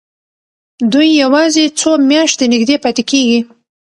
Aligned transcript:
دوی 0.91 1.09
یوازې 1.23 1.65
څو 1.79 1.91
میاشتې 2.09 2.45
نږدې 2.53 2.75
پاتې 2.83 3.03
کېږي. 3.11 3.39